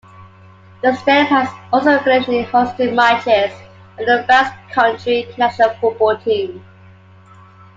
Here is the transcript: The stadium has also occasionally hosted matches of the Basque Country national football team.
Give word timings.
The 0.81 0.95
stadium 0.95 1.27
has 1.27 1.49
also 1.71 1.99
occasionally 1.99 2.45
hosted 2.45 2.95
matches 2.95 3.53
of 3.99 4.07
the 4.07 4.25
Basque 4.27 4.57
Country 4.73 5.27
national 5.37 5.75
football 5.75 6.17
team. 6.17 6.65